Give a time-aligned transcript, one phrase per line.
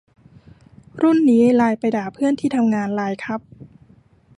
[1.01, 3.39] รุ่นนี้ไลน์ไปด่าเพื่อนที่ทำงานไลน์ครับ